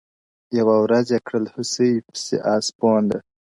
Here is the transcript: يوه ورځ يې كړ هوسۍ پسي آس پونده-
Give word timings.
يوه 0.57 0.75
ورځ 0.83 1.07
يې 1.15 1.19
كړ 1.27 1.41
هوسۍ 1.53 1.91
پسي 2.07 2.37
آس 2.53 2.65
پونده- 2.77 3.19